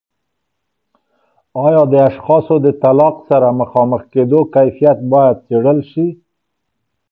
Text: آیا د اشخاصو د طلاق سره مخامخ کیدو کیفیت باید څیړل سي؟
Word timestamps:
آیا 1.65 1.81
د 1.91 1.93
اشخاصو 2.09 2.55
د 2.65 2.67
طلاق 2.81 3.15
سره 3.29 3.47
مخامخ 3.61 4.01
کیدو 4.13 4.39
کیفیت 4.55 4.97
باید 5.11 5.37
څیړل 5.47 5.79
سي؟ 5.91 6.07